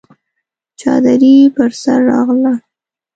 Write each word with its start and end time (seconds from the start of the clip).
چادري 0.79 1.33
پر 1.55 1.69
سر 1.81 1.99
راغله! 2.09 2.53